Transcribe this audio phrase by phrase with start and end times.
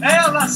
[0.00, 0.46] Ela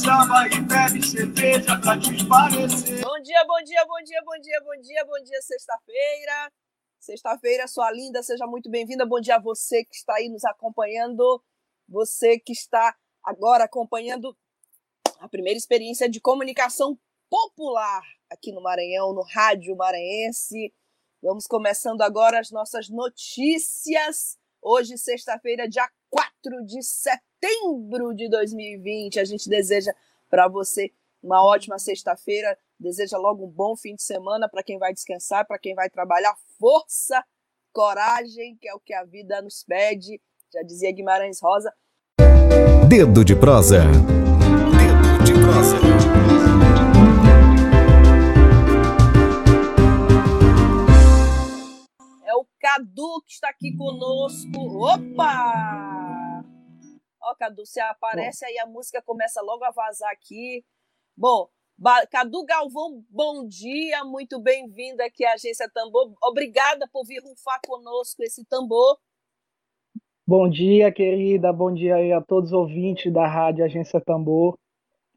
[0.47, 1.97] e bebe cerveja pra.
[1.97, 6.53] Bom dia, bom dia, bom dia, bom dia, bom dia, bom dia, sexta-feira.
[7.01, 9.05] Sexta-feira, sua linda, seja muito bem-vinda.
[9.05, 11.43] Bom dia a você que está aí nos acompanhando,
[11.89, 12.95] você que está
[13.25, 14.37] agora acompanhando
[15.19, 16.97] a primeira experiência de comunicação
[17.29, 20.73] popular aqui no Maranhão, no Rádio Maranhense.
[21.21, 24.39] Vamos começando agora as nossas notícias.
[24.63, 29.21] Hoje, sexta-feira, dia 4 de setembro de 2020.
[29.21, 29.93] A gente deseja
[30.31, 30.91] para você
[31.23, 32.57] uma ótima sexta-feira.
[32.81, 36.35] Deseja logo um bom fim de semana para quem vai descansar, para quem vai trabalhar.
[36.59, 37.23] Força,
[37.73, 40.21] coragem, que é o que a vida nos pede.
[40.53, 41.73] Já dizia Guimarães Rosa.
[42.89, 43.81] Dedo de prosa.
[43.85, 45.77] Dedo de prosa.
[52.77, 54.59] Cadu que está aqui conosco.
[54.59, 55.96] Opa!
[57.29, 60.65] Ó, Cadu, você aparece aí, a música começa logo a vazar aqui.
[61.17, 61.49] Bom,
[62.09, 66.15] Cadu Galvão, bom dia, muito bem-vindo aqui à Agência Tambor.
[66.23, 68.97] Obrigada por vir rufar conosco esse tambor.
[70.25, 74.57] Bom dia, querida, bom dia aí a todos os ouvintes da Rádio Agência Tambor.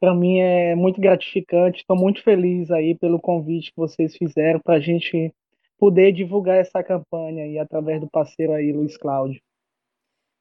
[0.00, 4.74] Para mim é muito gratificante, estou muito feliz aí pelo convite que vocês fizeram para
[4.74, 5.32] a gente
[5.78, 9.40] poder divulgar essa campanha aí através do parceiro aí, Luiz Cláudio.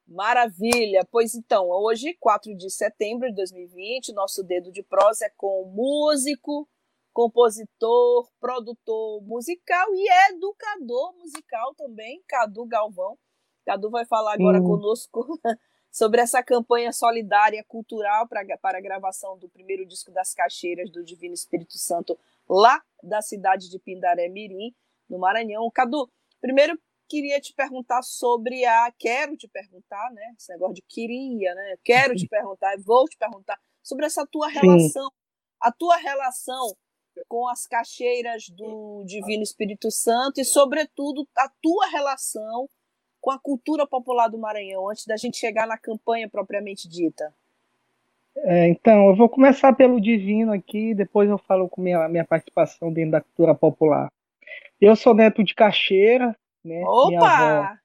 [0.10, 1.08] Maravilha!
[1.12, 6.68] Pois então, hoje, 4 de setembro de 2020, nosso dedo de prosa é com músico,
[7.14, 13.20] compositor, produtor musical e educador musical também, Cadu Galvão.
[13.64, 14.64] Cadu vai falar agora hum.
[14.64, 15.40] conosco
[15.92, 21.04] sobre essa campanha solidária cultural pra, para a gravação do primeiro disco das Caixeiras do
[21.04, 22.18] Divino Espírito Santo,
[22.50, 24.74] lá da cidade de Pindaré Mirim
[25.08, 25.70] no Maranhão.
[25.70, 26.10] Cadu,
[26.42, 28.94] primeiro queria te perguntar sobre a.
[28.98, 30.34] Quero te perguntar, né?
[30.38, 31.76] Esse negócio de queria, né?
[31.84, 35.16] Quero te perguntar, vou te perguntar sobre essa tua relação, Sim.
[35.60, 36.76] a tua relação
[37.28, 42.70] com as caixeiras do Divino Espírito Santo e, sobretudo, a tua relação
[43.20, 47.34] com a cultura popular do Maranhão, antes da gente chegar na campanha propriamente dita.
[48.38, 52.94] É, então, eu vou começar pelo Divino aqui, depois eu falo com minha, minha participação
[52.94, 54.10] dentro da cultura popular.
[54.80, 56.34] Eu sou neto de caixeira,
[56.64, 56.82] né?
[56.86, 57.80] Opa!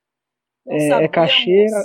[0.67, 1.83] Minha avó é, é caixeira.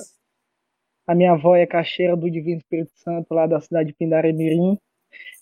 [1.08, 4.78] A minha avó é caixeira do Divino Espírito Santo, lá da cidade de Pindaremirim.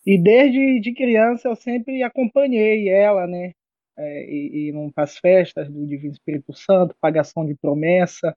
[0.06, 3.52] E desde de criança eu sempre acompanhei ela, né?
[3.98, 8.36] É, e, e as festas do Divino Espírito Santo, pagação de promessa.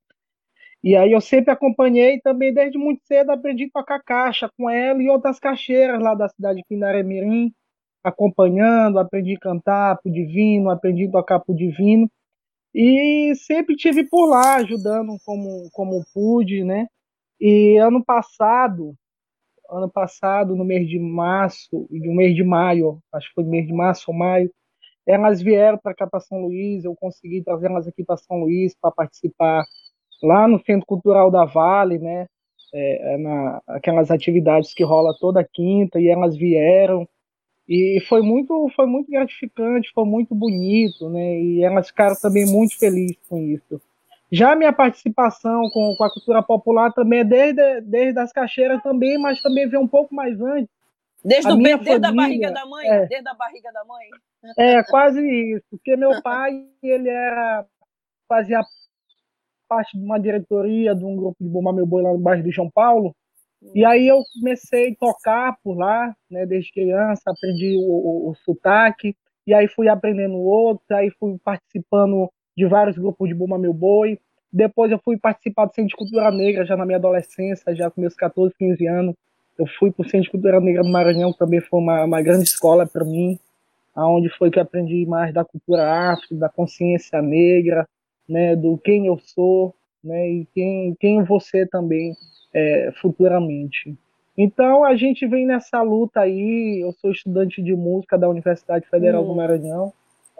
[0.83, 5.03] E aí eu sempre acompanhei também desde muito cedo aprendi a tocar caixa com ela
[5.03, 7.53] e outras caixeiras lá da cidade de Pindaremirim
[8.03, 12.11] acompanhando, aprendi a cantar pro divino, aprendi a tocar pro divino
[12.75, 16.87] e sempre tive por lá ajudando como como pude, né?
[17.41, 18.95] E ano passado,
[19.71, 23.73] ano passado no mês de março, no mês de maio, acho que foi mês de
[23.73, 24.51] março ou maio,
[25.07, 28.75] elas vieram para cá para São Luís, eu consegui trazer elas aqui para São Luís
[28.81, 29.65] para participar
[30.23, 32.27] lá no Centro Cultural da Vale, né?
[32.73, 37.09] É, é, na, aquelas atividades que rola toda quinta e elas vieram
[37.71, 41.41] e foi muito, foi muito gratificante, foi muito bonito, né?
[41.41, 43.81] E elas ficaram também muito felizes com isso.
[44.33, 48.83] Já a minha participação com, com a cultura popular também é desde, desde as caixeiras
[48.83, 50.69] também, mas também vem um pouco mais antes.
[51.25, 52.89] Desde, a minha desde família, a barriga da mãe?
[52.89, 54.09] É, desde a barriga da mãe?
[54.59, 55.65] É, quase isso.
[55.71, 57.65] Porque meu pai, ele era,
[58.29, 58.63] fazia
[59.69, 62.53] parte de uma diretoria de um grupo de Bombar Meu Boi lá no bairro de
[62.53, 63.15] São Paulo,
[63.75, 68.35] e aí eu comecei a tocar por lá, né, desde criança, aprendi o, o, o
[68.37, 69.15] sotaque,
[69.47, 74.19] e aí fui aprendendo outros, aí fui participando de vários grupos de Buma Meu Boi.
[74.53, 78.01] Depois eu fui participar do Centro de Cultura Negra, já na minha adolescência, já com
[78.01, 79.15] meus 14, 15 anos.
[79.59, 82.23] Eu fui para o Centro de Cultura Negra do Maranhão, que também foi uma, uma
[82.23, 83.39] grande escola para mim,
[83.95, 87.87] aonde foi que aprendi mais da cultura afro, da consciência negra,
[88.29, 92.15] né, do quem eu sou, né, e quem, quem você também
[92.55, 93.97] é, futuramente.
[94.37, 96.81] Então a gente vem nessa luta aí.
[96.83, 99.35] Eu sou estudante de música da Universidade Federal do.
[99.35, 99.93] Maranhão,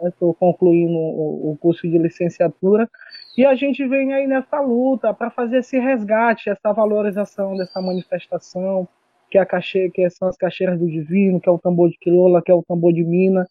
[0.07, 2.89] estou concluindo o, o, curso de licenciatura
[3.37, 8.87] E a gente vem aí nessa luta para fazer esse resgate, essa valorização dessa manifestação,
[9.29, 9.89] que, é a cache...
[9.91, 12.63] que são as caixeiras do divino, que é o tambor de crioula, que é o
[12.63, 13.47] tambor de mina.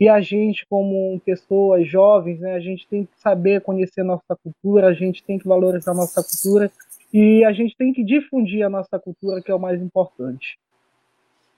[0.00, 4.88] E a gente, como pessoas jovens, né, a gente tem que saber conhecer nossa cultura,
[4.88, 6.70] a gente tem que valorizar nossa cultura
[7.12, 10.58] e a gente tem que difundir a nossa cultura, que é o mais importante.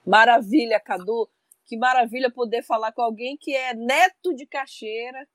[0.04, 1.28] Maravilha, Cadu.
[1.66, 5.26] Que maravilha poder falar com alguém que é neto de caixeira,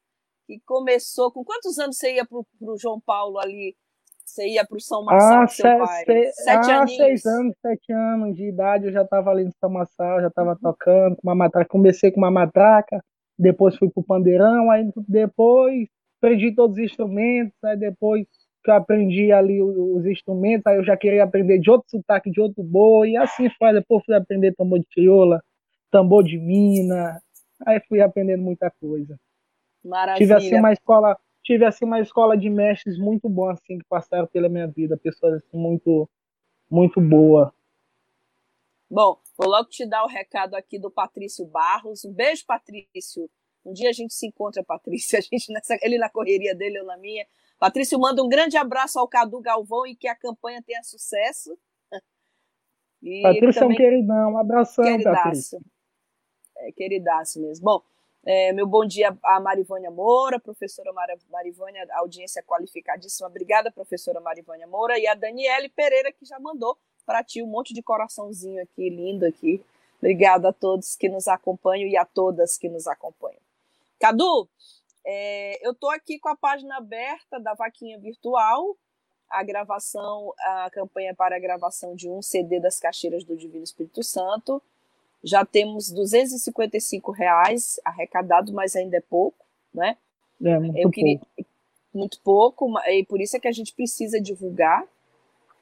[0.45, 1.31] que começou.
[1.31, 3.75] Com quantos anos você ia para o João Paulo ali?
[4.23, 6.05] Você ia para o São Marçal ah, seu pai?
[6.05, 9.71] Se, sete ah, seis anos, sete anos de idade, eu já estava ali no São
[9.71, 11.67] Marçal, já estava tocando com uma matraca.
[11.67, 13.03] Comecei com uma matraca,
[13.37, 15.87] depois fui para o pandeirão, aí depois
[16.17, 18.27] aprendi todos os instrumentos, aí depois
[18.63, 22.41] que eu aprendi ali os instrumentos, aí eu já queria aprender de outro sotaque, de
[22.41, 23.73] outro boi, e assim foi.
[23.73, 25.41] Depois fui aprender tambor de crioula,
[25.89, 27.21] tambor de mina,
[27.65, 29.19] aí fui aprendendo muita coisa.
[29.83, 30.17] Maravilha.
[30.17, 34.27] Tive assim uma escola, tive assim uma escola de mestres muito boa assim que passaram
[34.27, 36.09] pela minha vida, pessoas assim, muito
[36.69, 37.53] muito boa.
[38.89, 42.03] Bom, vou logo te dar o recado aqui do Patrício Barros.
[42.05, 43.29] Um beijo, Patrício.
[43.63, 45.17] Um dia a gente se encontra, Patrício.
[45.17, 47.25] A gente nessa, ele na correria dele, eu na minha.
[47.59, 51.57] Patrício manda um grande abraço ao Cadu Galvão e que a campanha tenha sucesso.
[53.03, 53.69] E Patrício também...
[53.69, 55.17] é um queridão, um abração, queridaço.
[55.17, 55.59] Patrício.
[56.57, 57.65] É, queridaço mesmo.
[57.65, 57.83] Bom,
[58.25, 63.27] é, meu bom dia a Marivânia Moura, professora Mar Marivânia, audiência qualificadíssima.
[63.27, 64.97] Obrigada, professora Marivânia Moura.
[64.97, 69.25] E a Daniele Pereira, que já mandou para ti um monte de coraçãozinho aqui, lindo
[69.25, 69.61] aqui.
[69.97, 73.41] Obrigada a todos que nos acompanham e a todas que nos acompanham.
[73.99, 74.47] Cadu,
[75.05, 78.75] é, eu estou aqui com a página aberta da Vaquinha Virtual,
[79.29, 84.03] a gravação, a campanha para a gravação de um CD das Caixeiras do Divino Espírito
[84.03, 84.61] Santo.
[85.23, 89.97] Já temos 255 reais arrecadado, mas ainda é pouco, né?
[90.43, 91.49] É, muito Eu queria pouco.
[91.93, 94.85] muito pouco, e por isso é que a gente precisa divulgar.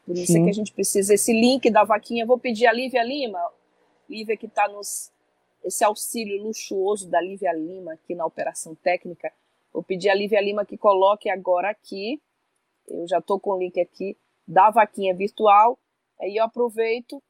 [0.06, 0.42] Por isso Sim.
[0.42, 2.26] é que a gente precisa esse link da vaquinha.
[2.26, 3.44] Vou pedir a Lívia Lima,
[4.10, 5.12] Lívia que está nos
[5.68, 9.32] esse auxílio luxuoso da Lívia Lima aqui na operação técnica.
[9.74, 12.22] Vou pedir a Lívia Lima que coloque agora aqui.
[12.88, 14.18] Eu já estou com o link aqui
[14.48, 15.78] da vaquinha virtual.
[16.20, 17.22] Aí eu aproveito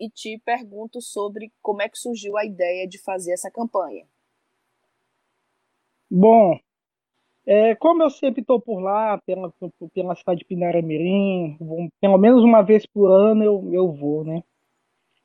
[0.00, 4.04] e te pergunto sobre como é que surgiu a ideia de fazer essa campanha.
[6.10, 6.58] Bom,
[7.46, 9.52] é, como eu sempre estou por lá, pela,
[9.94, 11.56] pela cidade de Pinaramirim,
[12.00, 14.42] pelo menos uma vez por ano eu, eu vou, né?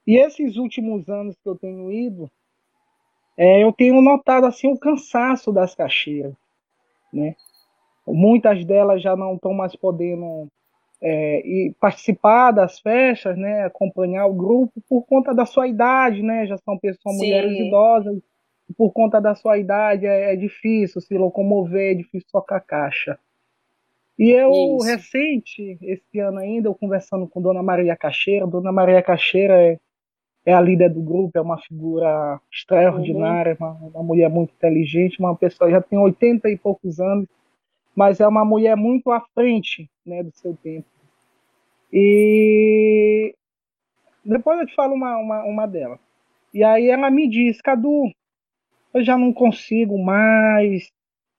[0.05, 2.29] E esses últimos anos que eu tenho ido,
[3.37, 6.33] é, eu tenho notado assim o cansaço das caixeiras,
[7.13, 7.35] né?
[8.07, 10.47] Muitas delas já não estão mais podendo
[11.01, 16.45] é, e participar das festas, né, acompanhar o grupo por conta da sua idade, né,
[16.45, 17.25] já são pessoas, Sim.
[17.25, 18.19] mulheres idosas,
[18.77, 23.17] por conta da sua idade é, é, difícil se locomover, é difícil tocar caixa.
[24.17, 24.85] E eu, Isso.
[24.85, 29.79] recente, esse ano ainda, eu conversando com Dona Maria Cacheira, Dona Maria Cacheira é,
[30.45, 33.67] é a líder do grupo, é uma figura extraordinária, uhum.
[33.67, 37.27] uma, uma mulher muito inteligente, uma pessoa já tem 80 e poucos anos,
[37.95, 40.87] mas é uma mulher muito à frente né, do seu tempo.
[41.93, 43.35] E
[44.23, 45.99] depois eu te falo uma, uma, uma delas.
[46.53, 48.09] E aí ela me diz, Cadu,
[48.93, 50.91] eu já não consigo mais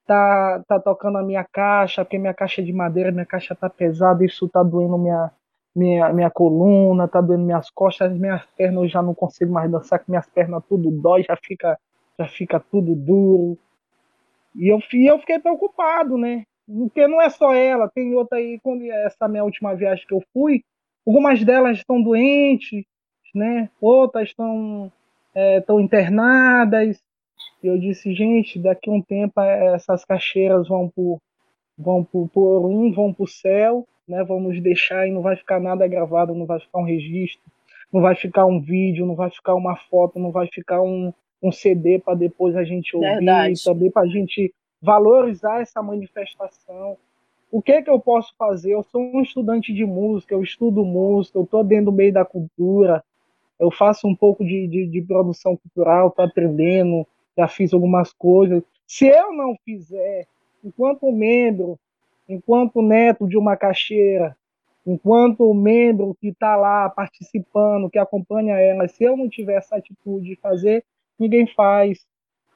[0.05, 3.69] tá, tá tocando a minha caixa, porque minha caixa é de madeira, minha caixa tá
[3.69, 5.31] pesada, isso tá doendo minha,
[5.75, 9.99] minha, minha coluna, tá doendo minhas costas, minhas pernas eu já não consigo mais dançar,
[9.99, 11.77] que minhas pernas tudo dói, já fica,
[12.17, 13.57] já fica tudo duro.
[14.55, 16.43] E eu, e eu fiquei preocupado, né?
[16.67, 20.23] Porque não é só ela, tem outra aí, quando essa minha última viagem que eu
[20.31, 20.63] fui,
[21.05, 22.85] algumas delas estão doentes,
[23.33, 23.69] né?
[23.81, 24.91] Outras estão
[25.33, 27.01] é, estão internadas.
[27.61, 31.19] E eu disse, gente, daqui a um tempo é, essas caixeiras vão por
[31.77, 34.23] vão por, por um, vão para o céu, né?
[34.23, 37.41] Vão nos deixar e não vai ficar nada gravado, não vai ficar um registro,
[37.91, 41.51] não vai ficar um vídeo, não vai ficar uma foto, não vai ficar um, um
[41.51, 43.63] CD para depois a gente ouvir, Verdade.
[43.63, 46.97] também para a gente valorizar essa manifestação.
[47.51, 48.73] O que é que eu posso fazer?
[48.73, 52.25] Eu sou um estudante de música, eu estudo música, eu estou dentro do meio da
[52.25, 53.03] cultura,
[53.59, 57.07] eu faço um pouco de, de, de produção cultural, estou aprendendo,
[57.37, 58.63] já fiz algumas coisas.
[58.87, 60.27] Se eu não fizer,
[60.63, 61.79] enquanto membro,
[62.27, 64.35] enquanto neto de uma caixeira,
[64.85, 70.27] enquanto membro que está lá participando, que acompanha ela, se eu não tiver essa atitude
[70.27, 70.83] de fazer,
[71.17, 72.05] ninguém faz.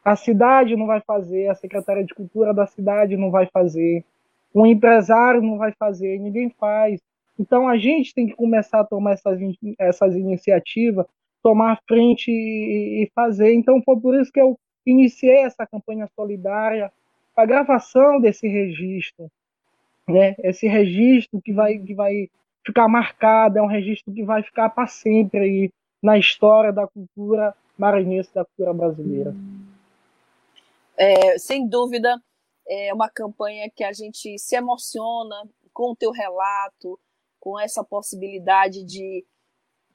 [0.04, 4.04] A cidade não vai fazer, a Secretaria de Cultura da cidade não vai fazer,
[4.54, 7.02] o empresário não vai fazer, ninguém faz.
[7.40, 9.40] Então a gente tem que começar a tomar essas,
[9.78, 11.06] essas iniciativas,
[11.44, 13.54] tomar frente e, e fazer.
[13.54, 16.92] Então foi por isso que eu iniciei essa campanha solidária,
[17.36, 19.30] a gravação desse registro,
[20.08, 20.36] né?
[20.40, 22.30] Esse registro que vai, que vai
[22.66, 25.70] ficar marcado, é um registro que vai ficar para sempre aí
[26.02, 29.36] na história da cultura maranhense, da cultura brasileira.
[30.98, 32.20] É, sem dúvida,
[32.68, 35.36] é uma campanha que a gente se emociona
[35.74, 37.00] com o teu relato,
[37.40, 39.26] com essa possibilidade de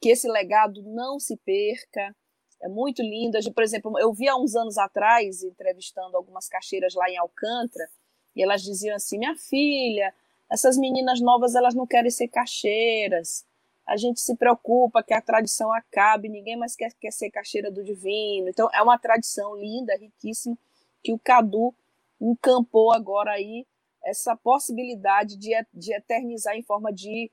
[0.01, 2.15] que esse legado não se perca.
[2.63, 3.39] É muito lindo.
[3.53, 7.89] Por exemplo, eu vi há uns anos atrás, entrevistando algumas caixeiras lá em Alcântara,
[8.35, 10.15] e elas diziam assim: minha filha,
[10.51, 13.45] essas meninas novas elas não querem ser caixeiras.
[13.87, 17.83] A gente se preocupa que a tradição acabe, ninguém mais quer, quer ser caixeira do
[17.83, 18.49] divino.
[18.49, 20.57] Então, é uma tradição linda, riquíssima,
[21.03, 21.75] que o Cadu
[22.21, 23.67] encampou agora aí
[24.05, 27.31] essa possibilidade de, de eternizar em forma de,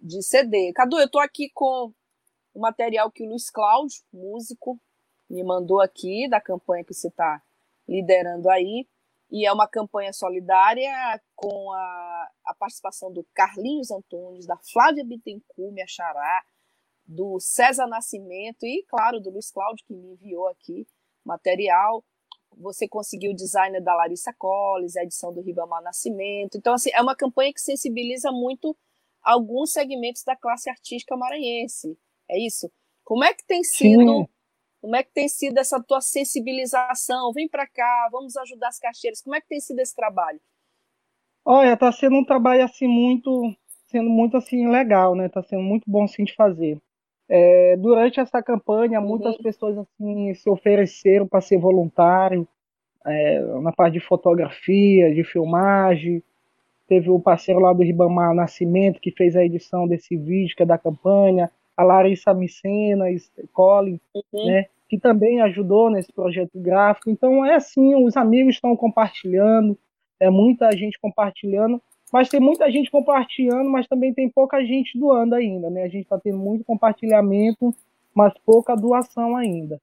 [0.00, 0.72] de CD.
[0.72, 1.92] Cadu, eu estou aqui com
[2.54, 4.78] o material que o Luiz Cláudio, músico,
[5.28, 7.42] me mandou aqui da campanha que você está
[7.88, 8.86] liderando aí.
[9.32, 10.92] E é uma campanha solidária
[11.34, 16.44] com a, a participação do Carlinhos Antunes, da Flávia Bittencourt, minha xará,
[17.06, 20.86] do César Nascimento e, claro, do Luiz Cláudio, que me enviou aqui
[21.24, 22.04] material.
[22.58, 26.58] Você conseguiu o design da Larissa Colles, a edição do Ribamar Nascimento.
[26.58, 28.76] Então, assim, é uma campanha que sensibiliza muito
[29.22, 31.98] alguns segmentos da classe artística maranhense.
[32.28, 32.70] É isso?
[33.02, 34.28] Como é que tem sido Sim.
[34.82, 37.32] Como é que tem sido essa tua sensibilização?
[37.32, 39.22] Vem para cá, vamos ajudar as caixeiras.
[39.22, 40.40] Como é que tem sido esse trabalho?
[41.44, 43.54] Olha, está sendo um trabalho assim muito,
[43.86, 45.26] sendo muito assim legal, né?
[45.26, 46.78] Está sendo muito bom assim de fazer.
[47.28, 49.06] É, durante essa campanha, uhum.
[49.06, 52.46] muitas pessoas assim se ofereceram para ser voluntário
[53.06, 56.24] é, na parte de fotografia, de filmagem.
[56.88, 60.66] Teve o parceiro lá do Ribamar Nascimento que fez a edição desse vídeo que é
[60.66, 64.46] da campanha a Larissa Micenas, Colin, uhum.
[64.46, 67.10] né, que também ajudou nesse projeto gráfico.
[67.10, 69.76] Então é assim, os amigos estão compartilhando,
[70.20, 71.80] é muita gente compartilhando,
[72.12, 75.84] mas tem muita gente compartilhando, mas também tem pouca gente doando ainda, né?
[75.84, 77.74] A gente está tendo muito compartilhamento,
[78.14, 79.80] mas pouca doação ainda.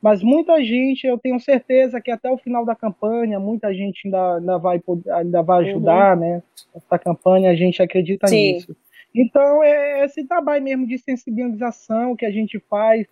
[0.00, 4.36] Mas muita gente, eu tenho certeza que até o final da campanha, muita gente ainda,
[4.36, 4.82] ainda, vai,
[5.12, 6.20] ainda vai ajudar, uhum.
[6.20, 6.42] né?
[6.74, 8.54] Essa campanha, a gente acredita Sim.
[8.54, 8.76] nisso.
[9.14, 13.06] Então, é esse trabalho mesmo de sensibilização que a gente faz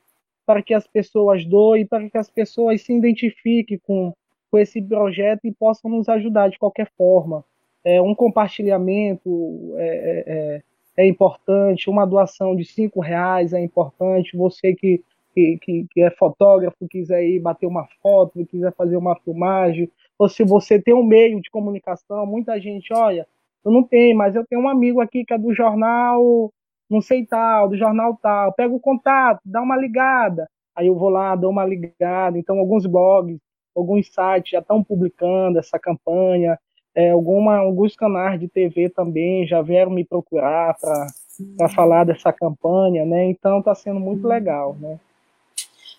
[0.46, 4.12] para que as pessoas doem, para que as pessoas se identifiquem com,
[4.50, 7.44] com esse projeto e possam nos ajudar de qualquer forma.
[7.84, 10.62] É, um compartilhamento é, é, é,
[11.04, 14.36] é importante, uma doação de cinco reais é importante.
[14.36, 15.02] Você que,
[15.34, 20.44] que, que, é fotógrafo, quiser ir bater uma foto, quiser fazer uma filmagem, ou se
[20.44, 23.26] você tem um meio de comunicação, muita gente, olha,
[23.64, 26.52] eu não tenho, mas eu tenho um amigo aqui que é do jornal,
[26.88, 28.52] não sei tal, do jornal tal.
[28.54, 30.48] Pega o contato, dá uma ligada.
[30.74, 32.38] Aí eu vou lá, dou uma ligada.
[32.38, 33.38] Então, alguns blogs,
[33.76, 36.58] alguns sites já estão publicando essa campanha.
[36.94, 43.04] É, alguma, alguns canais de TV também já vieram me procurar para falar dessa campanha,
[43.04, 43.26] né?
[43.26, 44.98] Então está sendo muito legal, né?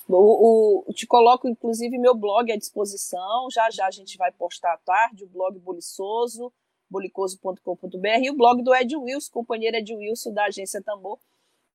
[0.09, 3.47] O, o, te coloco, inclusive, meu blog à disposição.
[3.49, 6.51] Já já a gente vai postar à tarde, o blog Buliçoso
[6.91, 11.19] bolicoso.com.br e o blog do Ed Wilson, companheiro Ed Wilson da Agência Tambor,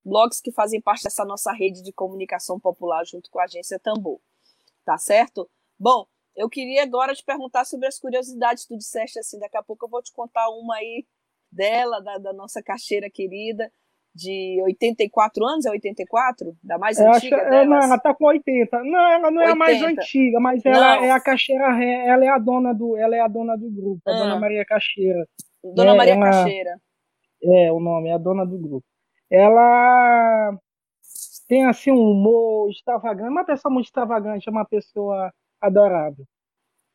[0.04, 4.20] blogs que fazem parte dessa nossa rede de comunicação popular junto com a Agência Tambor.
[4.84, 5.50] Tá certo?
[5.78, 6.06] Bom,
[6.36, 8.66] eu queria agora te perguntar sobre as curiosidades.
[8.66, 11.06] Tu disseste assim, daqui a pouco eu vou te contar uma aí
[11.50, 13.72] dela, da, da nossa caixeira querida
[14.16, 16.56] de 84 anos, é 84?
[16.64, 18.82] Da mais eu antiga acho, é, Não, ela tá com 80.
[18.82, 19.44] Não, ela não 80.
[19.44, 21.04] é a mais antiga, mas ela não.
[21.04, 24.10] é a caixeira, ela é a dona do, ela é a dona do grupo, a
[24.10, 24.18] ah.
[24.18, 25.28] Dona Maria Caixeira.
[25.74, 26.80] Dona é, Maria ela, Caixeira.
[27.42, 28.86] É, o nome, é a dona do grupo.
[29.30, 30.58] Ela
[31.46, 35.30] tem assim um humor extravagante, uma pessoa muito extravagante, é uma pessoa
[35.60, 36.24] adorável.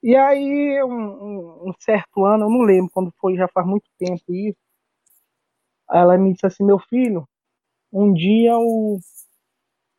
[0.02, 3.86] E aí, um, um, um certo ano, eu não lembro quando foi, já faz muito
[4.00, 4.58] tempo isso,
[5.92, 7.28] ela me disse assim: Meu filho,
[7.92, 9.00] um dia o,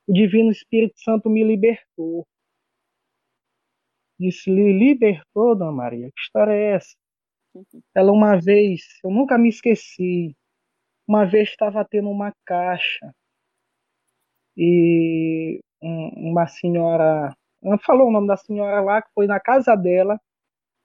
[0.08, 2.26] o Divino Espírito Santo me libertou.
[4.18, 6.11] Disse: Lhe libertou, Dona Maria?
[6.14, 6.94] Que história é essa?
[7.54, 7.82] Uhum.
[7.94, 10.34] Ela, uma vez, eu nunca me esqueci,
[11.06, 13.12] uma vez estava tendo uma caixa
[14.56, 19.75] e um, uma senhora, não falou o nome da senhora lá, que foi na casa
[19.76, 20.20] dela,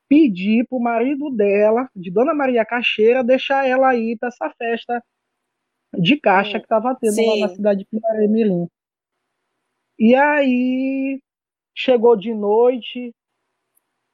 [0.08, 5.04] pedir para o marido dela, de Dona Maria Caixeira, deixar ela ir para essa festa
[5.98, 7.42] de caixa que estava tendo Sim.
[7.42, 8.68] lá na cidade de Pinaré Mirim.
[10.00, 11.20] E aí
[11.76, 13.14] chegou de noite,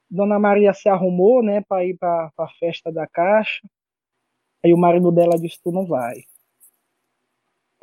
[0.10, 3.62] Dona Maria se arrumou, né, para ir para a festa da caixa.
[4.64, 6.24] Aí o marido dela disse: "Tu não vai".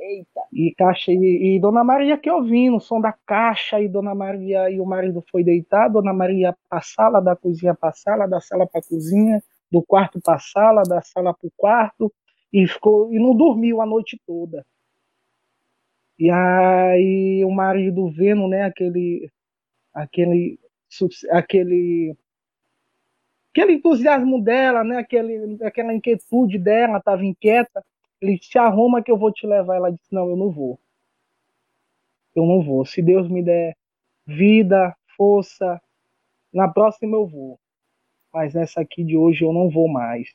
[0.01, 0.41] Eita.
[0.53, 4.71] E caixa e, e, Dona Maria que ouvindo o som da caixa e Dona Maria
[4.71, 8.67] e o marido foi deitar, Dona Maria para sala, da cozinha para sala, da sala
[8.67, 12.13] para cozinha, do quarto para sala, da sala para o quarto,
[12.53, 14.65] e, ficou, e não dormiu a noite toda.
[16.19, 19.31] E aí o marido vendo, né, aquele,
[19.95, 20.59] aquele,
[21.31, 22.17] aquele,
[23.53, 27.85] aquele entusiasmo dela, né, aquele, aquela inquietude dela, estava inquieta,
[28.21, 29.77] ele se arruma que eu vou te levar.
[29.77, 30.79] Ela disse, não, eu não vou.
[32.35, 32.85] Eu não vou.
[32.85, 33.77] Se Deus me der
[34.27, 35.81] vida, força,
[36.53, 37.59] na próxima eu vou.
[38.33, 40.29] Mas nessa aqui de hoje eu não vou mais.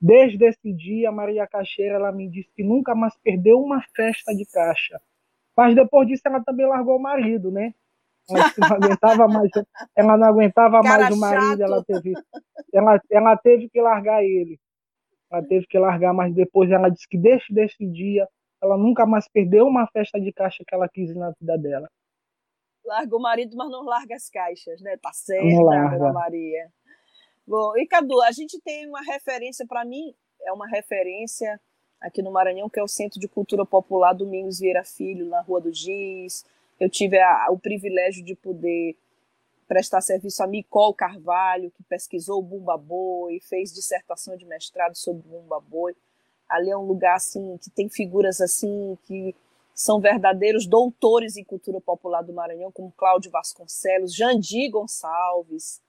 [0.00, 4.44] Desde esse dia, Maria Caixeira ela me disse que nunca mais perdeu uma festa de
[4.46, 5.00] caixa.
[5.56, 7.74] Mas depois disso ela também largou o marido, né?
[8.28, 9.50] Ela não aguentava mais,
[9.94, 12.14] ela não aguentava mais o marido, ela teve,
[12.72, 14.58] ela, ela teve que largar ele.
[15.34, 18.28] Ela teve que largar, mas depois ela disse que desde desse dia
[18.62, 21.90] ela nunca mais perdeu uma festa de caixa que ela quis na vida dela.
[22.84, 24.96] Larga o marido, mas não larga as caixas, né?
[24.98, 26.70] Tá certo, Dona Maria.
[27.46, 31.60] Bom, e Cadu, a gente tem uma referência, para mim, é uma referência
[32.00, 35.60] aqui no Maranhão, que é o Centro de Cultura Popular Domingos Vieira Filho, na Rua
[35.60, 36.44] do Giz.
[36.78, 38.96] Eu tive a, o privilégio de poder
[39.66, 45.22] prestar serviço a Micol Carvalho, que pesquisou o Bumba Boi, fez dissertação de mestrado sobre
[45.26, 45.94] o Bumba Boi.
[46.48, 49.34] Ali é um lugar assim que tem figuras assim que
[49.74, 55.82] são verdadeiros doutores em cultura popular do Maranhão, como Cláudio Vasconcelos, Jandir Gonçalves,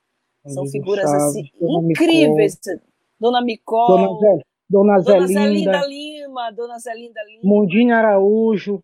[0.48, 2.60] são figuras assim Dona incríveis.
[2.65, 2.82] Micol.
[3.20, 3.88] Dona Micol.
[3.88, 4.39] Dona, Zé,
[4.70, 6.51] Dona, Dona Zelinda Lima.
[6.51, 7.41] Dona Zelinda Lima.
[7.44, 8.84] Mundinho Araújo.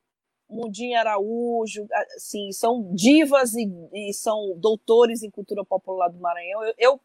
[0.51, 6.63] Mundinho Araújo, assim, são divas e, e, são doutores em cultura popular do Maranhão.
[6.63, 7.01] Eu, eu,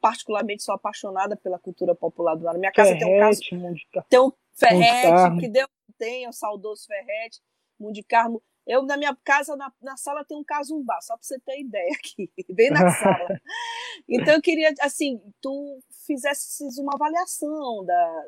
[0.00, 2.60] particularmente, sou apaixonada pela cultura popular do Maranhão.
[2.60, 4.06] Minha casa Ferrete, tem um caso.
[4.08, 5.68] Tem um Ferrete, que deu
[5.98, 7.40] tem, o saudoso Ferrete,
[7.78, 8.42] Mundi Carmo.
[8.66, 11.90] Eu, na minha casa, na, na sala, tem um casumbá, só para você ter ideia
[11.94, 13.28] aqui, bem na sala.
[14.08, 18.26] Então, eu queria, assim, tu fizesses uma avaliação da,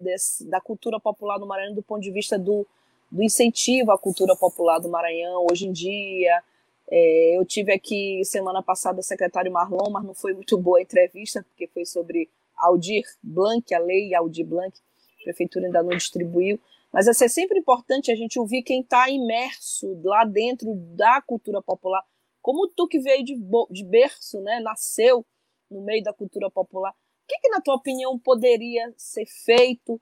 [0.00, 2.66] desse, da cultura popular no Maranhão do ponto de vista do,
[3.10, 6.42] do incentivo à cultura popular do Maranhão hoje em dia.
[6.88, 10.82] É, eu tive aqui semana passada o secretário Marlon, mas não foi muito boa a
[10.82, 14.76] entrevista, porque foi sobre Aldir Blanc, a lei Aldir Blanc,
[15.20, 16.60] a prefeitura ainda não distribuiu.
[16.92, 21.62] Mas assim, é sempre importante a gente ouvir quem está imerso lá dentro da cultura
[21.62, 22.02] popular,
[22.42, 23.36] como tu que veio de,
[23.70, 25.24] de berço, né, nasceu
[25.70, 26.90] no meio da cultura popular.
[26.90, 30.00] O que, que na tua opinião, poderia ser feito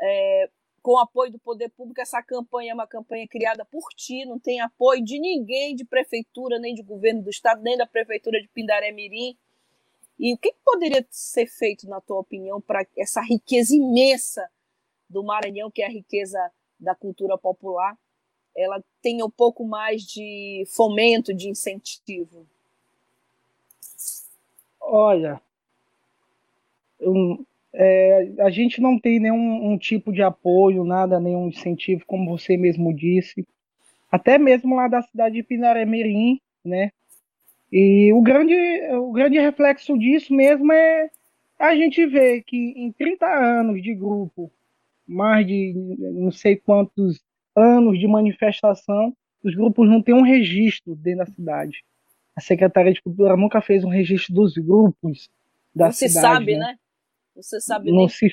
[0.00, 0.50] é,
[0.82, 2.00] com apoio do poder público?
[2.00, 6.58] Essa campanha é uma campanha criada por ti, não tem apoio de ninguém, de prefeitura,
[6.58, 9.36] nem de governo do estado, nem da prefeitura de Pindaré Mirim.
[10.18, 14.48] E o que, que poderia ser feito, na tua opinião, para essa riqueza imensa
[15.08, 16.38] do Maranhão, que é a riqueza
[16.78, 17.96] da cultura popular,
[18.56, 22.46] ela tenha um pouco mais de fomento, de incentivo?
[24.80, 25.40] Olha,
[27.00, 32.30] um, é, a gente não tem nenhum um tipo de apoio, nada, nenhum incentivo, como
[32.30, 33.46] você mesmo disse.
[34.10, 36.90] Até mesmo lá da cidade de Pinaré-Mirim, né?
[37.72, 38.54] E o grande,
[38.92, 41.10] o grande reflexo disso mesmo é
[41.58, 44.52] a gente ver que em 30 anos de grupo,
[45.06, 47.22] mais de não sei quantos
[47.56, 51.84] anos de manifestação, os grupos não têm um registro dentro da cidade.
[52.36, 55.30] A Secretaria de Cultura nunca fez um registro dos grupos
[55.74, 56.14] da não cidade.
[56.14, 56.66] Não se sabe, né?
[56.66, 56.78] né?
[57.34, 58.08] Não se sabe não nem.
[58.08, 58.28] Se,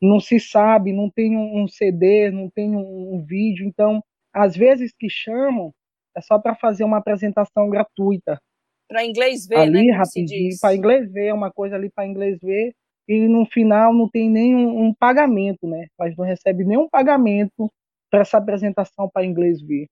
[0.00, 3.66] não se sabe, não tem um CD, não tem um, um vídeo.
[3.66, 5.72] Então, às vezes que chamam,
[6.16, 8.40] é só para fazer uma apresentação gratuita.
[8.88, 9.92] Para inglês ver, ali, né?
[9.92, 10.50] rapidinho.
[10.60, 12.72] Para inglês ver, uma coisa ali para inglês ver
[13.08, 15.86] e no final não tem nenhum um pagamento, né?
[15.98, 17.70] Mas não recebe nenhum pagamento
[18.10, 19.86] para essa apresentação para inglês ver.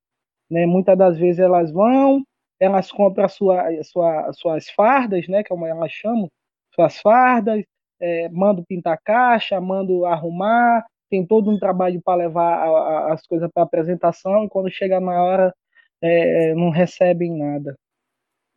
[0.50, 0.66] Né?
[0.66, 2.22] Muitas das vezes elas vão,
[2.60, 5.42] elas compram sua, sua, suas fardas, né?
[5.44, 6.30] Como elas chamam,
[6.74, 7.64] suas fardas,
[8.00, 13.26] é, mando pintar caixa, mando arrumar, tem todo um trabalho para levar a, a, as
[13.26, 15.54] coisas para apresentação e quando chega na hora
[16.02, 17.76] é, não recebem nada.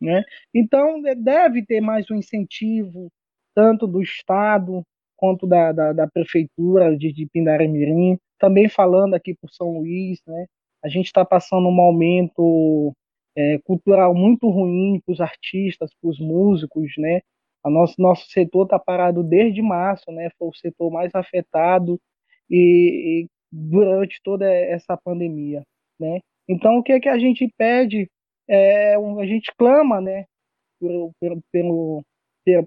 [0.00, 0.22] Né?
[0.54, 3.10] Então deve ter mais um incentivo
[3.54, 4.82] tanto do Estado
[5.16, 10.46] quanto da, da, da Prefeitura de, de Pindaré-Mirim, também falando aqui por São Luís, né?
[10.82, 12.94] A gente está passando um momento
[13.36, 17.20] é, cultural muito ruim para os artistas, para os músicos, né?
[17.64, 20.30] A nosso, nosso setor está parado desde março, né?
[20.38, 22.00] Foi o setor mais afetado
[22.48, 25.62] e, e durante toda essa pandemia,
[25.98, 26.20] né?
[26.48, 28.08] Então, o que é que a gente pede?
[28.48, 30.24] É, a gente clama, né?
[30.80, 31.12] Pelo,
[31.52, 32.02] pelo,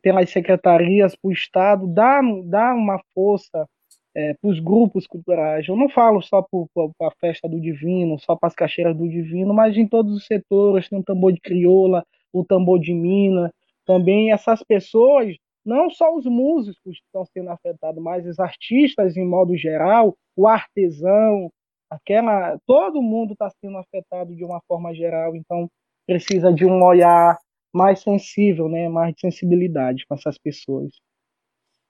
[0.01, 3.67] pelas secretarias, para o Estado, dar, dar uma força
[4.15, 5.67] é, para os grupos culturais.
[5.67, 9.53] Eu não falo só para a festa do Divino, só para as caixeiras do Divino,
[9.53, 13.51] mas em todos os setores, tem o tambor de crioula, o tambor de mina,
[13.85, 19.55] também essas pessoas não só os músicos estão sendo afetados, mas os artistas em modo
[19.55, 21.49] geral, o artesão,
[21.89, 25.69] aquela, todo mundo está sendo afetado de uma forma geral, então
[26.05, 27.37] precisa de um olhar
[27.73, 30.91] mais sensível, né, mais de sensibilidade com essas pessoas.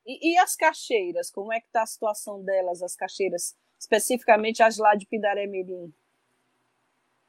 [0.05, 4.77] E, e as caixeiras, como é que está a situação delas, as caixeiras, especificamente as
[4.77, 5.91] lá de Pindaré Mirim?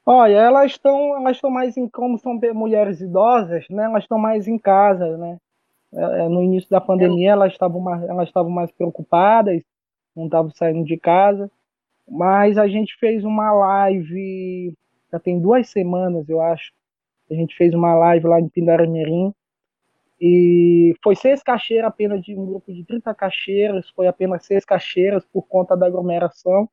[0.05, 3.85] Olha, elas estão, elas estão mais em, como são mulheres idosas, né?
[3.85, 5.37] Elas estão mais em casa, né?
[5.93, 9.63] É, é, no início da pandemia elas estavam mais, elas estavam mais preocupadas,
[10.15, 11.51] não estavam saindo de casa.
[12.09, 14.73] Mas a gente fez uma live,
[15.11, 16.71] já tem duas semanas, eu acho.
[17.31, 19.33] A gente fez uma live lá em Pindaramirim.
[20.21, 25.25] E foi seis caixeiras apenas de um grupo de 30 caixeiras, foi apenas seis caixeiras
[25.25, 26.69] por conta da aglomeração.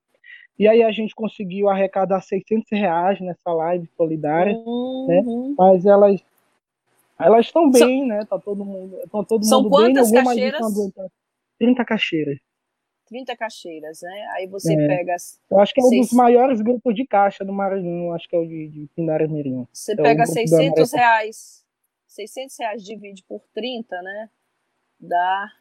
[0.58, 5.06] E aí a gente conseguiu arrecadar 600 reais nessa live solidária, uhum.
[5.08, 5.22] né?
[5.58, 6.22] Mas elas
[7.18, 8.06] elas estão bem, São...
[8.06, 8.24] né?
[8.24, 10.24] Tá todo mundo, tá todo São mundo quantas bem.
[10.24, 10.60] caixeiras?
[11.58, 12.38] 30 caixeiras.
[13.06, 14.28] 30 caixeiras, né?
[14.34, 14.86] Aí você é.
[14.86, 15.16] pega.
[15.50, 16.06] Eu acho que é um seis...
[16.08, 19.66] dos maiores grupos de caixa do Maranhão, acho que é o de, de Pindara Mirim.
[19.72, 21.64] Você é pega 600 reais,
[22.06, 24.30] 600 reais divide por 30, né?
[24.98, 25.52] Dá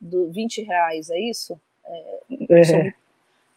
[0.00, 1.58] do 20 reais, é isso?
[1.86, 2.94] É, é.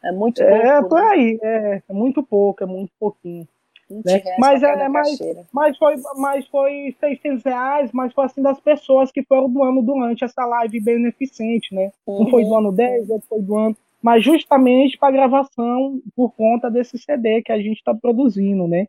[0.07, 0.65] É muito é, pouco.
[0.65, 1.07] É, por né?
[1.07, 3.47] aí, é, é muito pouco, é muito pouquinho.
[3.89, 4.21] Né?
[4.37, 5.17] Mas, é, mas,
[5.51, 10.25] mas, foi, mas foi 600 reais, mas foi assim das pessoas que foram doando durante
[10.25, 11.91] essa live beneficente, né?
[12.05, 12.23] Uhum.
[12.23, 13.77] Um foi do ano 10, outro foi do ano.
[14.01, 18.87] Mas justamente para gravação por conta desse CD que a gente está produzindo, né?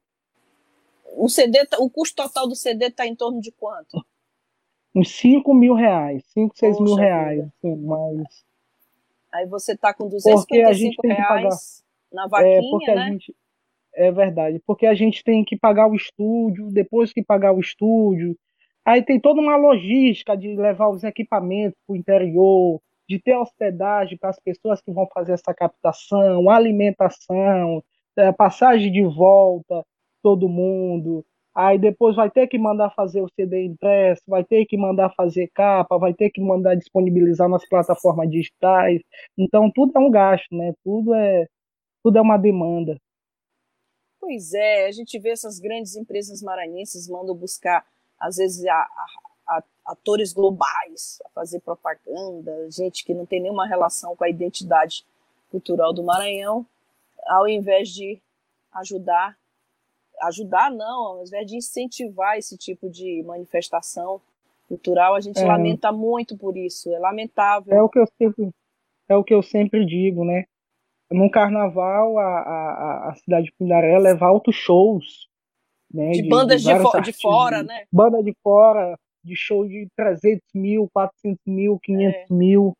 [1.16, 4.04] O CD, tá, o custo total do CD está em torno de quanto?
[4.94, 8.47] Uns 5 mil reais, 5, 6 mil reais, assim, mas...
[9.32, 13.02] Aí você está com 255 reais na vaquinha, é, porque né?
[13.02, 13.36] A gente,
[13.94, 18.36] é verdade, porque a gente tem que pagar o estúdio, depois que pagar o estúdio,
[18.84, 24.18] aí tem toda uma logística de levar os equipamentos para o interior, de ter hospedagem
[24.18, 27.82] para as pessoas que vão fazer essa captação, alimentação,
[28.16, 29.84] é, passagem de volta,
[30.22, 31.24] todo mundo.
[31.60, 35.50] Aí depois vai ter que mandar fazer o CD impresso, vai ter que mandar fazer
[35.52, 39.02] capa, vai ter que mandar disponibilizar nas plataformas digitais.
[39.36, 40.72] Então tudo é um gasto, né?
[40.84, 41.48] Tudo é
[42.00, 42.96] tudo é uma demanda.
[44.20, 47.84] Pois é, a gente vê essas grandes empresas maranhenses mandam buscar,
[48.20, 49.06] às vezes, a, a,
[49.48, 55.04] a, atores globais a fazer propaganda, gente que não tem nenhuma relação com a identidade
[55.50, 56.64] cultural do Maranhão,
[57.26, 58.20] ao invés de
[58.74, 59.36] ajudar,
[60.22, 64.20] ajudar não, ao invés de incentivar esse tipo de manifestação
[64.66, 65.46] cultural, a gente é.
[65.46, 67.74] lamenta muito por isso, é lamentável.
[67.74, 68.50] É o que eu sempre,
[69.08, 70.44] é o que eu sempre digo, né?
[71.10, 75.26] no carnaval, a, a, a cidade de Pindaré leva altos shows.
[75.92, 77.84] Né, de, de bandas de, de, fo de, fora, né?
[77.90, 82.26] Banda de fora, de show de 300 mil, 400 mil, 500 é.
[82.30, 82.74] mil,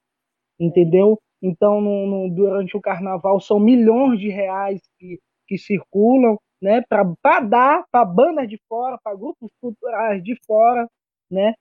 [0.60, 1.18] entendeu?
[1.40, 7.40] Então, no, no, durante o carnaval, são milhões de reais que, que circulam né, para
[7.40, 10.88] dar para bandas de fora, para grupos culturais de fora,
[11.30, 11.54] né,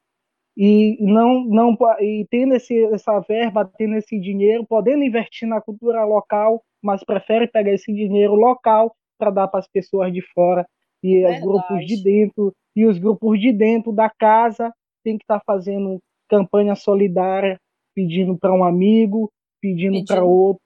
[0.55, 6.03] e não não e tendo esse, essa verba, tendo esse dinheiro, podendo investir na cultura
[6.03, 10.65] local, mas prefere pegar esse dinheiro local para dar para as pessoas de fora
[11.03, 11.35] e Verdade.
[11.35, 15.43] os grupos de dentro e os grupos de dentro da casa tem que estar tá
[15.45, 17.59] fazendo campanha solidária,
[17.95, 19.31] pedindo para um amigo,
[19.61, 20.07] pedindo, pedindo.
[20.07, 20.61] para outro,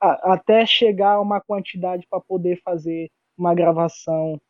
[0.00, 4.40] a, até chegar a uma quantidade para poder fazer uma gravação,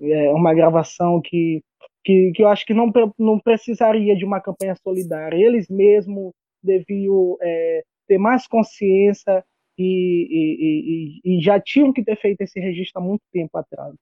[0.00, 1.62] é, uma gravação que
[2.04, 5.36] que, que eu acho que não, não precisaria de uma campanha solidária.
[5.36, 9.44] Eles mesmos deviam é, ter mais consciência
[9.78, 13.94] e, e, e, e, já tinham que ter feito esse registro há muito tempo atrás.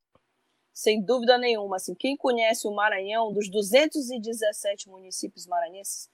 [0.73, 1.77] Sem dúvida nenhuma.
[1.77, 6.09] Assim, quem conhece o Maranhão, dos 217 municípios maranhenses,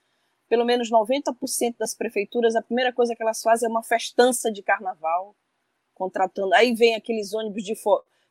[0.49, 4.61] pelo menos 90% das prefeituras, a primeira coisa que elas fazem é uma festança de
[4.61, 5.35] carnaval,
[5.93, 6.53] contratando.
[6.53, 7.73] Aí vem aqueles ônibus de,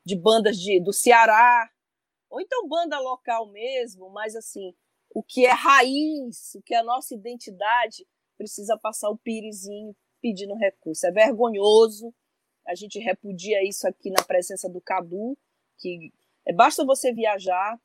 [0.06, 1.68] de bandas de, do Ceará,
[2.30, 4.72] ou então banda local mesmo, mas assim,
[5.10, 8.06] o que é raiz, o que é a nossa identidade,
[8.38, 11.04] precisa passar o pirizinho pedindo recurso.
[11.08, 12.14] É vergonhoso,
[12.64, 15.36] a gente repudia isso aqui na presença do Cadu,
[15.78, 16.12] que
[16.46, 17.76] é, basta você viajar,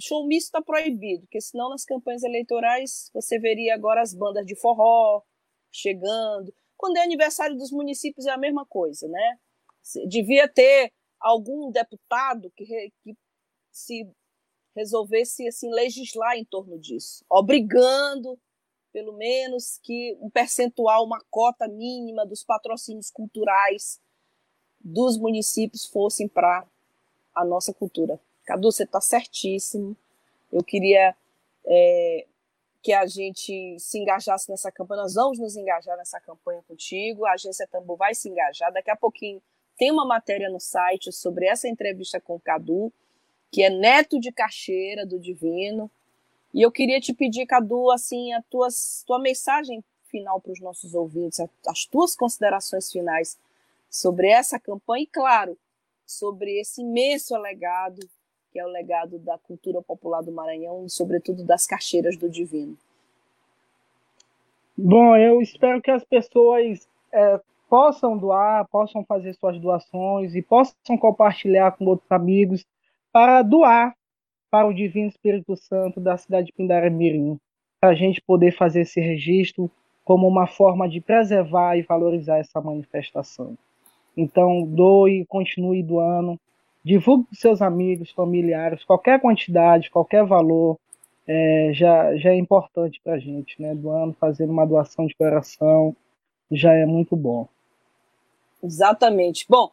[0.00, 4.56] show misto está proibido, porque senão nas campanhas eleitorais você veria agora as bandas de
[4.56, 5.22] forró
[5.70, 6.52] chegando.
[6.76, 9.38] Quando é aniversário dos municípios é a mesma coisa, né?
[10.08, 13.16] Devia ter algum deputado que, que
[13.70, 14.10] se
[14.74, 18.38] resolvesse assim legislar em torno disso, obrigando
[18.92, 24.00] pelo menos que um percentual, uma cota mínima dos patrocínios culturais
[24.80, 26.66] dos municípios fossem para
[27.34, 28.20] a nossa cultura.
[28.44, 29.96] Cadu, você está certíssimo.
[30.50, 31.14] Eu queria
[31.66, 32.26] é,
[32.82, 35.02] que a gente se engajasse nessa campanha.
[35.02, 37.26] Nós vamos nos engajar nessa campanha contigo.
[37.26, 38.72] A agência Tambu vai se engajar.
[38.72, 39.40] Daqui a pouquinho
[39.80, 42.92] tem uma matéria no site sobre essa entrevista com o Cadu,
[43.50, 45.90] que é neto de Caixeira do Divino.
[46.52, 48.68] E eu queria te pedir, Cadu, assim, a tua,
[49.06, 53.38] tua mensagem final para os nossos ouvintes, as tuas considerações finais
[53.88, 55.56] sobre essa campanha e, claro,
[56.06, 58.06] sobre esse imenso legado
[58.52, 62.76] que é o legado da cultura popular do Maranhão e, sobretudo, das caixeiras do Divino.
[64.76, 67.40] Bom, eu espero que as pessoas é,
[67.70, 72.66] possam doar, possam fazer suas doações e possam compartilhar com outros amigos
[73.12, 73.94] para doar
[74.50, 77.38] para o Divino Espírito Santo da cidade de Pindaramirim,
[77.80, 79.70] para a gente poder fazer esse registro
[80.04, 83.56] como uma forma de preservar e valorizar essa manifestação.
[84.16, 86.36] Então, doe, continue doando,
[86.84, 90.76] divulgue para seus amigos, familiares, qualquer quantidade, qualquer valor,
[91.28, 93.72] é, já, já é importante para a gente, né?
[93.76, 95.94] Doando, fazendo uma doação de coração,
[96.50, 97.46] já é muito bom.
[98.62, 99.46] Exatamente.
[99.48, 99.72] Bom,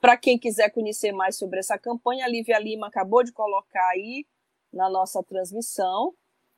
[0.00, 4.26] para quem quiser conhecer mais sobre essa campanha, a Lívia Lima acabou de colocar aí
[4.72, 6.14] na nossa transmissão.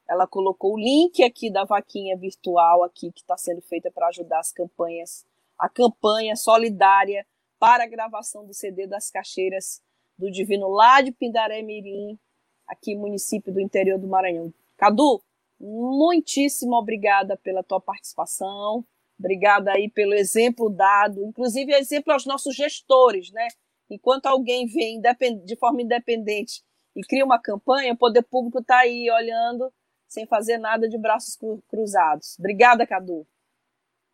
[0.09, 4.41] Ela colocou o link aqui da vaquinha virtual aqui que está sendo feita para ajudar
[4.41, 5.25] as campanhas,
[5.59, 7.25] a campanha solidária
[7.59, 9.81] para a gravação do CD das Caixeiras
[10.19, 12.19] do Divino lá de Pindaré Mirim,
[12.67, 14.53] aqui município do interior do Maranhão.
[14.77, 15.23] Cadu,
[15.59, 18.85] muitíssimo obrigada pela tua participação,
[19.21, 23.47] obrigada aí pelo exemplo dado, inclusive exemplo aos nossos gestores, né?
[23.89, 25.01] Enquanto alguém vem
[25.45, 26.63] de forma independente
[26.97, 29.73] e cria uma campanha, o poder público está aí olhando
[30.09, 32.37] sem fazer nada de braços cruzados.
[32.39, 33.27] Obrigada, Cadu.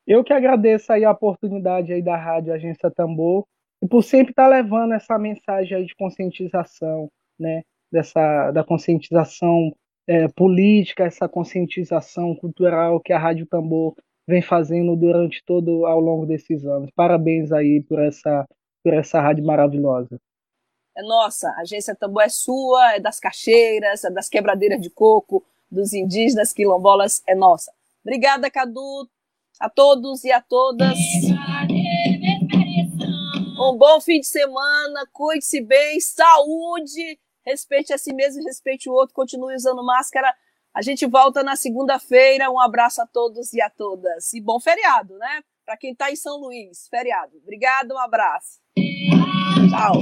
[0.07, 3.47] Eu que agradeço aí a oportunidade aí da Rádio Agência Tambor
[3.83, 7.62] e por sempre estar tá levando essa mensagem aí de conscientização, né?
[7.90, 9.73] Dessa, da conscientização
[10.07, 13.95] é, política, essa conscientização cultural que a Rádio Tambor
[14.27, 16.91] vem fazendo durante todo ao longo desses anos.
[16.95, 18.47] Parabéns aí por essa
[18.83, 20.21] por essa rádio maravilhosa.
[20.97, 25.45] É nossa, a agência Tambor é sua, é das caixeiras, é das quebradeiras de coco,
[25.71, 27.73] dos indígenas quilombolas, é nossa.
[28.05, 29.09] Obrigada, Cadu
[29.59, 30.97] a todos e a todas.
[33.59, 39.15] Um bom fim de semana, cuide-se bem, saúde, respeite a si mesmo, respeite o outro,
[39.15, 40.33] continue usando máscara.
[40.77, 42.51] A gente volta na segunda-feira.
[42.51, 44.35] Um abraço a todos e a todas.
[44.35, 45.41] E bom feriado, né?
[45.65, 47.33] Para quem está em São Luís, feriado.
[47.43, 48.61] Obrigado, um abraço.
[49.71, 50.01] Tchau.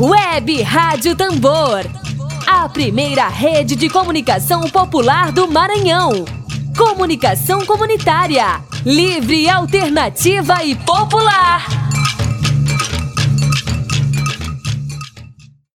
[0.00, 1.84] Web Rádio Tambor
[2.46, 6.24] a primeira rede de comunicação popular do Maranhão.
[6.76, 11.66] Comunicação comunitária, livre, alternativa e popular.